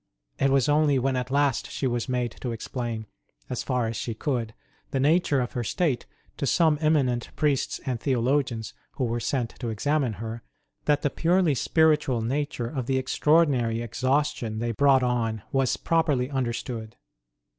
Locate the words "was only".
0.49-0.97